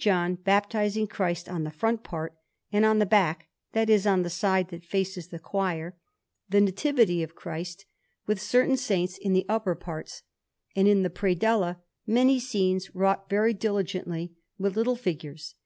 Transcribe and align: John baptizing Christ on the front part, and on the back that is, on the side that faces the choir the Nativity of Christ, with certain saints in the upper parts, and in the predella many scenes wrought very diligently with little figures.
John 0.00 0.36
baptizing 0.36 1.08
Christ 1.08 1.48
on 1.48 1.64
the 1.64 1.72
front 1.72 2.04
part, 2.04 2.36
and 2.70 2.84
on 2.84 3.00
the 3.00 3.04
back 3.04 3.48
that 3.72 3.90
is, 3.90 4.06
on 4.06 4.22
the 4.22 4.30
side 4.30 4.68
that 4.68 4.84
faces 4.84 5.26
the 5.26 5.40
choir 5.40 5.96
the 6.48 6.60
Nativity 6.60 7.24
of 7.24 7.34
Christ, 7.34 7.84
with 8.24 8.40
certain 8.40 8.76
saints 8.76 9.18
in 9.20 9.32
the 9.32 9.44
upper 9.48 9.74
parts, 9.74 10.22
and 10.76 10.86
in 10.86 11.02
the 11.02 11.10
predella 11.10 11.78
many 12.06 12.38
scenes 12.38 12.94
wrought 12.94 13.28
very 13.28 13.52
diligently 13.52 14.36
with 14.56 14.76
little 14.76 14.94
figures. 14.94 15.56